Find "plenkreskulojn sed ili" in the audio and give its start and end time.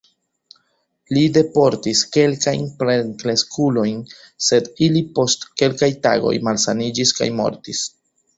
2.79-5.05